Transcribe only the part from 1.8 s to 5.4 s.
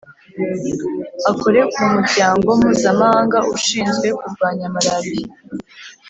muryango mpuzamahanga ushinzwe kurwanya malariya